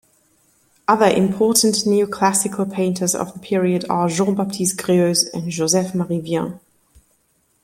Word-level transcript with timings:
Other 0.87 1.05
important 1.05 1.75
neoclassical 1.85 2.73
painters 2.73 3.13
of 3.13 3.33
the 3.33 3.39
period 3.39 3.85
are 3.87 4.09
Jean-Baptiste 4.09 4.75
Greuze 4.79 5.25
and 5.31 5.51
Joseph-Marie 5.51 6.21
Vien. 6.21 6.59